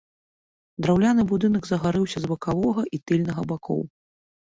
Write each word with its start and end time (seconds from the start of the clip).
Драўляны 0.85 1.25
будынак 1.31 1.67
загарэўся 1.71 2.17
з 2.23 2.29
бакавога 2.31 2.83
і 2.99 3.01
тыльнага 3.13 3.41
бакоў. 3.53 3.81